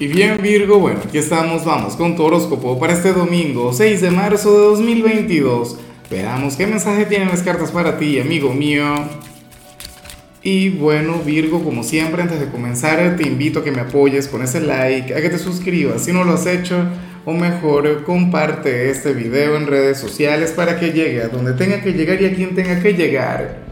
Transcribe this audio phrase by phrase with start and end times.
[0.00, 4.12] Y bien Virgo, bueno, aquí estamos, vamos con tu horóscopo para este domingo 6 de
[4.12, 5.76] marzo de 2022.
[6.08, 8.84] Veamos qué mensaje tienen las cartas para ti, amigo mío.
[10.40, 14.40] Y bueno Virgo, como siempre, antes de comenzar te invito a que me apoyes con
[14.42, 16.76] ese like, a que te suscribas si no lo has hecho,
[17.24, 21.92] o mejor comparte este video en redes sociales para que llegue a donde tenga que
[21.92, 23.64] llegar y a quien tenga que llegar.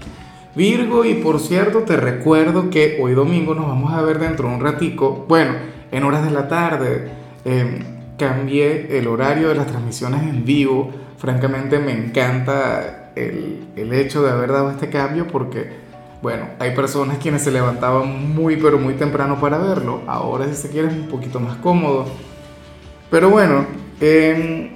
[0.56, 4.54] Virgo, y por cierto, te recuerdo que hoy domingo nos vamos a ver dentro de
[4.56, 5.24] un ratico.
[5.28, 7.08] Bueno, en horas de la tarde.
[7.44, 10.90] Em, cambié el horario de las transmisiones en vivo.
[11.18, 15.70] Francamente me encanta el, el, hecho de haber dado este cambio porque,
[16.22, 20.02] bueno, hay personas quienes se levantaban muy pero muy temprano para verlo.
[20.06, 22.06] Ahora si se quiere es un poquito más cómodo.
[23.10, 23.66] Pero bueno,
[24.00, 24.72] eh,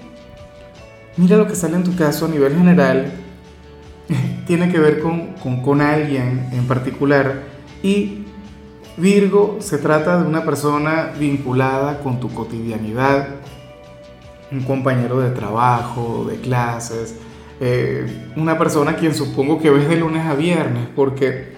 [1.16, 3.12] mira lo que sale en tu caso a nivel general.
[4.46, 7.42] Tiene que ver con, con, con alguien en particular
[7.82, 8.24] y
[8.96, 13.28] Virgo se trata de una persona vinculada con tu cotidianidad,
[14.52, 17.14] un compañero de trabajo, de clases,
[17.60, 21.52] eh, una persona quien supongo que ves de lunes a viernes, porque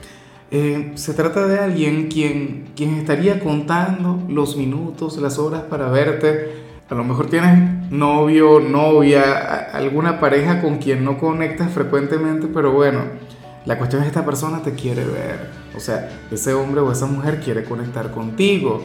[0.50, 6.62] eh, se trata de alguien quien, quien estaría contando los minutos, las horas para verte.
[6.90, 13.00] A lo mejor tienes novio, novia, alguna pareja con quien no conectas frecuentemente, pero bueno,
[13.64, 15.61] la cuestión es esta persona te quiere ver.
[15.76, 18.82] O sea, ese hombre o esa mujer quiere conectar contigo.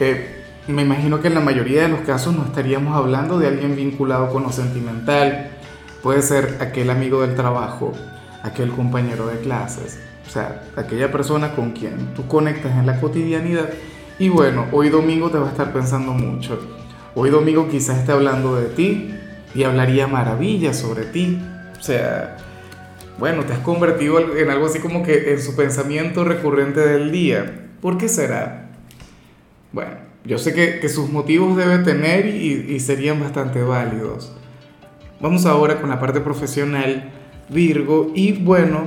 [0.00, 3.76] Eh, me imagino que en la mayoría de los casos no estaríamos hablando de alguien
[3.76, 5.50] vinculado con lo sentimental.
[6.02, 7.92] Puede ser aquel amigo del trabajo,
[8.42, 10.00] aquel compañero de clases.
[10.26, 13.70] O sea, aquella persona con quien tú conectas en la cotidianidad.
[14.18, 16.58] Y bueno, hoy domingo te va a estar pensando mucho.
[17.14, 19.14] Hoy domingo quizás esté hablando de ti
[19.54, 21.40] y hablaría maravillas sobre ti.
[21.78, 22.36] O sea,
[23.18, 27.68] bueno, te has convertido en algo así como que en su pensamiento recurrente del día.
[27.80, 28.70] ¿Por qué será?
[29.72, 29.92] Bueno,
[30.24, 34.32] yo sé que, sus motivos debe tener y, serían bastante válidos.
[35.20, 37.10] Vamos ahora con la parte profesional,
[37.48, 38.86] Virgo, y bueno,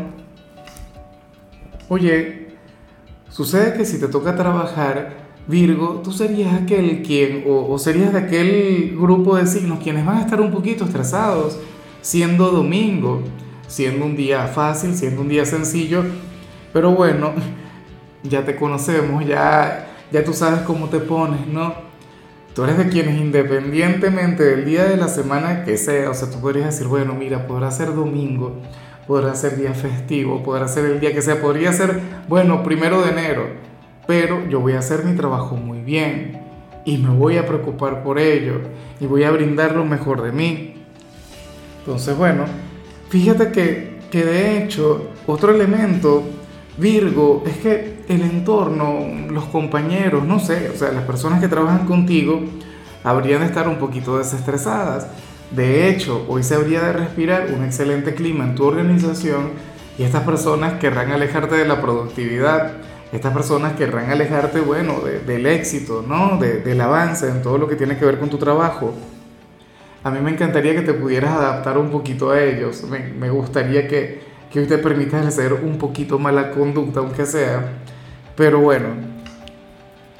[1.87, 2.47] oye,
[3.29, 8.97] sucede que si te toca trabajar, Virgo, tú serías aquel quien, o, serías de aquel
[8.99, 11.59] grupo de signos quienes van a estar un poquito estresados,
[12.01, 13.21] siendo domingo
[13.67, 16.03] siendo un día fácil, siendo un día sencillo,
[16.73, 17.33] pero bueno,
[18.23, 21.73] ya te conocemos, ya, ya tú sabes cómo te pones, ¿no?
[22.53, 26.39] Tú eres de quienes independientemente del día de la semana que sea, o sea, tú
[26.39, 28.61] podrías decir, bueno, mira, podrá ser domingo,
[29.07, 31.99] podrá ser día festivo, podrá ser el día que sea, podría ser,
[32.29, 33.47] bueno, primero de enero,
[34.07, 36.41] pero yo voy a hacer mi trabajo muy bien
[36.85, 38.61] y me voy a preocupar por ello
[38.99, 40.75] y voy a brindar lo mejor de mí.
[41.79, 42.45] Entonces, bueno,
[43.09, 46.23] Fíjate que, que de hecho otro elemento,
[46.77, 51.85] Virgo, es que el entorno, los compañeros, no sé, o sea, las personas que trabajan
[51.85, 52.41] contigo,
[53.03, 55.07] habrían de estar un poquito desestresadas.
[55.51, 59.51] De hecho, hoy se habría de respirar un excelente clima en tu organización
[59.97, 62.73] y estas personas querrán alejarte de la productividad.
[63.13, 64.95] Estas personas querrán alejarte, bueno,
[65.25, 66.37] del éxito, ¿no?
[66.37, 68.93] del avance en todo lo que tiene que ver con tu trabajo
[70.05, 72.83] a mí me encantaría que te pudieras adaptar un poquito a ellos.
[72.83, 74.21] Me, gustaría que,
[74.51, 77.71] que hoy te permitas hacer un poquito mala conducta, aunque sea.
[78.35, 78.89] Pero bueno,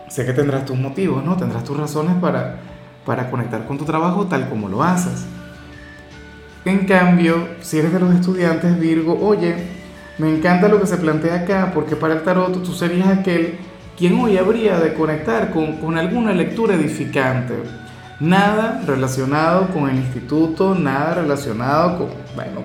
[0.09, 1.37] sé que tendrás tus motivos, ¿no?
[1.37, 2.61] Tendrás tus razones para,
[3.05, 5.23] para conectar con tu trabajo tal como lo haces.
[6.65, 9.55] En cambio, si eres de los estudiantes Virgo, oye,
[10.17, 13.59] me encanta lo que se plantea acá, porque para el tarot tú serías aquel
[13.95, 17.53] quien hoy habría de conectar con, con alguna lectura edificante
[18.19, 22.61] Nada relacionado con el instituto, nada relacionado con, bueno,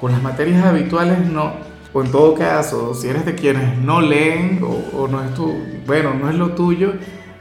[0.00, 1.52] con, las materias habituales, no.
[1.92, 5.54] O en todo caso, si eres de quienes no leen o, no es tu,
[5.86, 6.94] bueno, no es lo tuyo,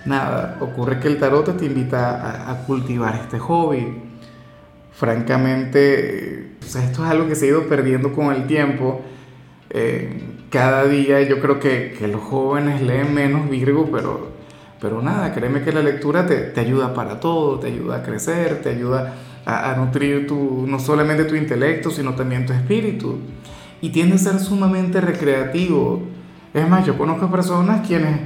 [0.06, 0.58] nada.
[0.60, 3.88] Ocurre que el tarot te invita a, cultivar este hobby.
[4.92, 9.02] Francamente, esto es algo que se ha ido perdiendo con el tiempo.
[9.72, 14.31] Eh, cada día yo creo que, que los jóvenes leen menos Virgo, pero
[14.82, 18.64] pero nada, créeme que la lectura te, te ayuda para todo, te ayuda a crecer,
[18.64, 19.14] te ayuda
[19.46, 23.20] a, a, nutrir tu, no solamente tu intelecto, sino también tu espíritu.
[23.80, 26.02] Y tiende a ser sumamente recreativo.
[26.52, 28.22] Es más, yo conozco personas quienes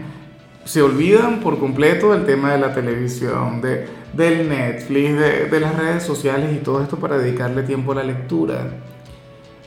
[0.63, 5.75] se olvidan por completo del tema de la televisión, de, del Netflix, de, de las
[5.75, 8.69] redes sociales y todo esto para dedicarle tiempo a la lectura.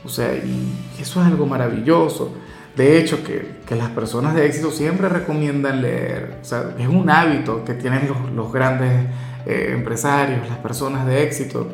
[0.05, 2.33] O sea, y eso es algo maravilloso.
[2.79, 6.37] De hecho, que, que, las personas de éxito siempre recomiendan leer.
[6.41, 9.07] O sea, es un hábito que tienen los, los grandes
[9.47, 11.67] eh, empresarios, las personas de éxito.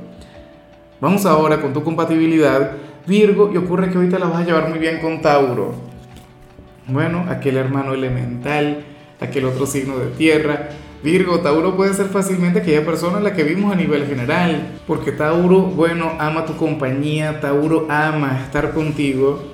[1.02, 2.72] Vamos ahora con tu compatibilidad,
[3.06, 5.74] Virgo, y ocurre que ahorita la vas a llevar muy bien con Tauro.
[6.86, 8.82] Bueno, aquel hermano elemental,
[9.20, 10.70] aquel otro signo de tierra.
[11.02, 15.12] Virgo, Tauro puede ser fácilmente aquella persona a la que vimos a nivel general, porque
[15.12, 19.53] Tauro, bueno, ama tu compañía, Tauro ama estar contigo.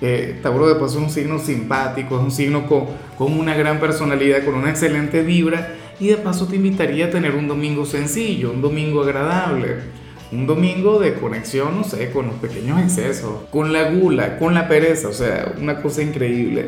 [0.00, 2.86] Eh, Tauro de paso es un signo simpático, es un signo con,
[3.18, 7.34] con una gran personalidad, con una excelente vibra y de paso te invitaría a tener
[7.34, 10.00] un domingo sencillo, un domingo agradable
[10.32, 14.68] un domingo de conexión, no sé, con los pequeños excesos, con la gula, con la
[14.68, 16.66] pereza, o sea, una cosa increíble.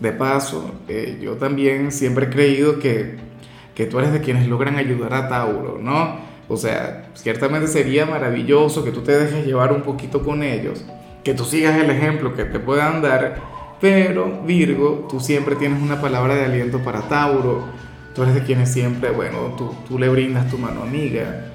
[0.00, 3.16] De paso, eh, yo también siempre he creído que,
[3.74, 6.18] que tú eres de quienes logran ayudar a Tauro, ¿no?
[6.48, 10.84] O sea, ciertamente sería maravilloso que tú te dejes llevar un poquito con ellos,
[11.24, 13.40] que tú sigas el ejemplo que te puedan dar,
[13.80, 17.64] pero Virgo, tú siempre tienes una palabra de aliento para Tauro,
[18.14, 21.46] tú eres de quienes siempre, bueno, tú, tú le brindas tu mano amiga,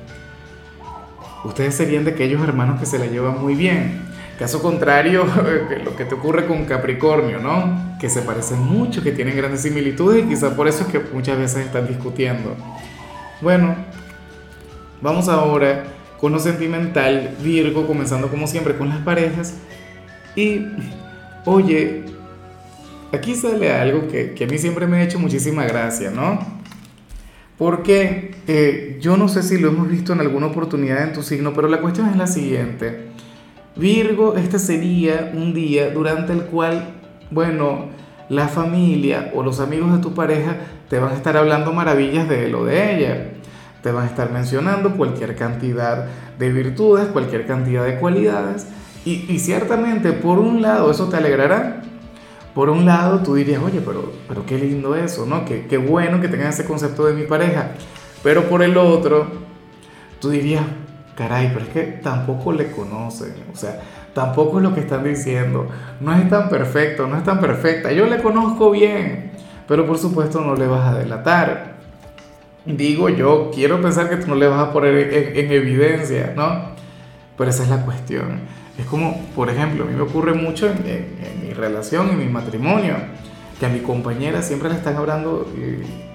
[1.44, 4.04] ustedes serían de aquellos hermanos que se la llevan muy bien.
[4.40, 5.26] Caso contrario,
[5.86, 7.98] lo que te ocurre con Capricornio, ¿no?
[8.00, 11.38] Que se parecen mucho, que tienen grandes similitudes y quizás por eso es que muchas
[11.38, 12.54] veces están discutiendo.
[13.42, 13.76] Bueno,
[15.02, 15.86] vamos ahora
[16.20, 19.56] con lo sentimental, Virgo, comenzando como siempre con las parejas.
[20.36, 20.62] Y,
[21.46, 22.04] oye,
[23.12, 26.40] aquí sale algo que, que a mí siempre me ha hecho muchísima gracia, ¿no?
[27.58, 31.54] Porque eh, yo no sé si lo hemos visto en alguna oportunidad en tu signo,
[31.54, 33.08] pero la cuestión es la siguiente.
[33.76, 36.96] Virgo, este sería un día durante el cual,
[37.32, 37.90] bueno,
[38.30, 40.58] la familia o los amigos de tu pareja
[40.90, 43.32] te van a estar hablando maravillas de él o de ella.
[43.86, 46.08] Te van a estar mencionando cualquier cantidad
[46.40, 48.66] de virtudes, cualquier cantidad de cualidades.
[49.06, 51.84] Y, y ciertamente, por un lado, eso te alegrará,
[52.56, 55.46] por un lado, tú dirías, oye, pero, pero qué lindo eso, ¿no?
[55.46, 57.74] Qué, qué bueno que tengan ese concepto de mi pareja.
[58.24, 59.28] Pero por el otro,
[60.20, 60.64] tú dirías,
[61.16, 63.82] caray, pero es que tampoco le conocen, o sea,
[64.16, 65.68] tampoco es lo que están diciendo,
[66.02, 69.34] no es tan perfecto, no es tan perfecta, yo le conozco bien,
[69.68, 71.75] pero por supuesto no le vas a delatar.
[72.66, 76.76] Digo yo, quiero pensar que tú no le vas a poner en, en evidencia, ¿no?
[77.38, 78.42] Pero esa es la cuestión.
[78.78, 82.96] Es como, por ejemplo, a mí me ocurre mucho en, mi relación, en mi matrimonio,
[83.60, 85.48] que a mi compañera siempre le están hablando,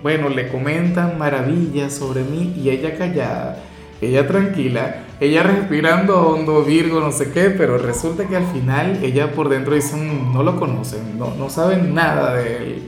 [0.02, 3.62] bueno, le comentan maravillas sobre mí y ella callada,
[4.02, 9.32] ella tranquila, ella respirando hondo, Virgo, no sé qué, pero resulta que al final ella
[9.32, 12.82] por dentro dicen, no lo conocen, no, no saben nada de él.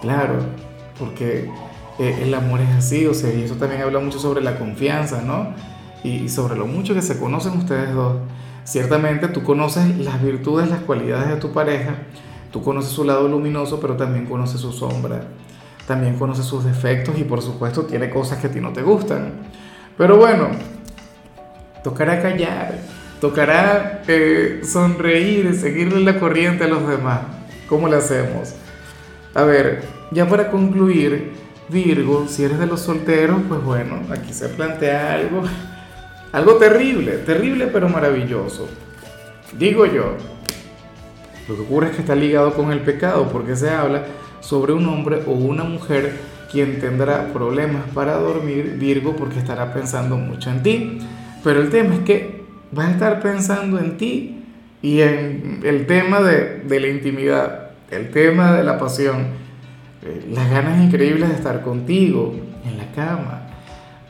[0.00, 0.34] Claro,
[0.96, 1.50] porque
[1.98, 5.22] eh, el amor es así, o sea, y eso también habla mucho sobre la confianza,
[5.22, 5.54] ¿no?
[6.04, 8.16] Y sobre lo mucho que se conocen ustedes dos.
[8.64, 11.94] Ciertamente tú conoces las virtudes, las cualidades de tu pareja,
[12.50, 15.22] tú conoces su lado luminoso, pero también conoces su sombra,
[15.86, 19.32] también conoces sus defectos y por supuesto tiene cosas que a ti no te gustan.
[19.96, 20.48] Pero bueno,
[21.82, 22.78] tocará callar,
[23.20, 27.20] tocará eh, sonreír, seguirle la corriente a los demás.
[27.68, 28.54] ¿Cómo le hacemos?
[29.34, 34.48] A ver, ya para concluir, Virgo, si eres de los solteros, pues bueno, aquí se
[34.48, 35.42] plantea algo
[36.32, 38.68] algo terrible, terrible pero maravilloso.
[39.58, 40.16] Digo yo,
[41.48, 44.04] lo que ocurre es que está ligado con el pecado porque se habla
[44.40, 46.12] sobre un hombre o una mujer
[46.50, 50.98] quien tendrá problemas para dormir, Virgo, porque estará pensando mucho en ti.
[51.42, 54.44] Pero el tema es que vas a estar pensando en ti
[54.82, 59.28] y en el tema de, de la intimidad, el tema de la pasión,
[60.30, 63.48] las ganas increíbles de estar contigo en la cama,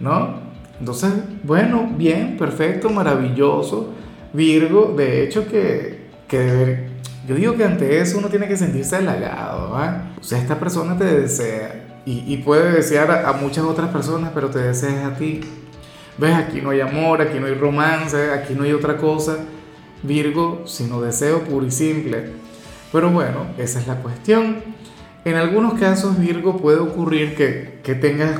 [0.00, 0.46] ¿no?
[0.78, 1.12] Entonces,
[1.42, 3.94] bueno, bien, perfecto, maravilloso.
[4.32, 6.88] Virgo, de hecho que, que
[7.26, 10.12] yo digo que ante eso uno tiene que sentirse halagado, ¿va?
[10.20, 14.48] O sea, esta persona te desea y, y puede desear a, muchas otras personas, pero
[14.48, 15.40] te desea a ti.
[16.18, 16.34] ¿Ves?
[16.34, 19.38] Aquí no hay amor, aquí no hay romance, aquí no hay otra cosa.
[20.02, 22.30] Virgo, sino deseo puro y simple.
[22.92, 24.62] Pero bueno, esa es la cuestión.
[25.26, 28.38] En algunos casos, Virgo, puede ocurrir que, que tengas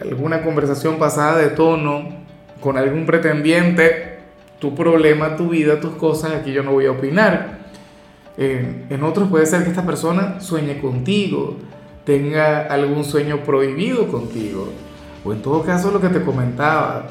[0.00, 2.08] alguna conversación pasada de tono
[2.62, 4.20] con algún pretendiente,
[4.58, 7.58] tu problema, tu vida, tus cosas, aquí yo no voy a opinar.
[8.38, 11.58] en otros puede ser que esta persona sueñe contigo,
[12.06, 14.70] tenga algún sueño prohibido contigo,
[15.26, 17.06] o en todo caso lo que te comentaba,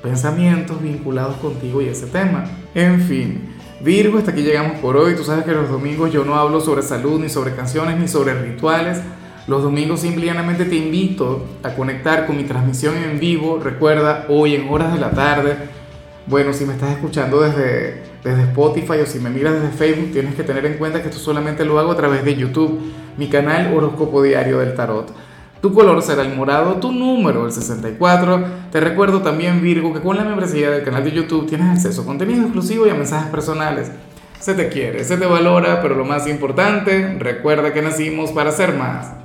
[0.00, 2.44] pensamientos vinculados contigo y ese tema.
[2.72, 3.48] En fin,
[3.80, 5.14] Virgo, hasta aquí llegamos por hoy.
[5.14, 8.34] Tú sabes que los domingos yo no hablo sobre salud, ni sobre canciones, ni sobre
[8.34, 9.00] rituales
[9.46, 13.60] los domingos simplemente te invito a conectar con mi transmisión en vivo.
[13.62, 15.56] Recuerda, hoy en horas de la tarde.
[16.26, 20.34] Bueno, si me estás escuchando desde, desde Spotify o si me miras desde Facebook, tienes
[20.34, 22.80] que tener en cuenta que esto solamente lo hago a través de YouTube,
[23.18, 25.12] mi canal Horóscopo Diario del Tarot.
[25.64, 28.44] Tu color será el morado, tu número el 64.
[28.70, 32.04] Te recuerdo también, Virgo, que con la membresía del canal de YouTube tienes acceso a
[32.04, 33.90] contenido exclusivo y a mensajes personales.
[34.40, 38.74] Se te quiere, se te valora, pero lo más importante, recuerda que nacimos para ser
[38.74, 39.14] más.